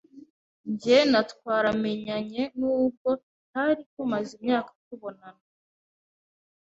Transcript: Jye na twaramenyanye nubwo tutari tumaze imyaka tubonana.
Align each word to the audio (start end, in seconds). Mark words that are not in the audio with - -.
Jye 0.79 0.99
na 1.11 1.21
twaramenyanye 1.31 2.41
nubwo 2.57 3.09
tutari 3.23 3.81
tumaze 3.93 4.31
imyaka 4.39 4.71
tubonana. 4.85 5.43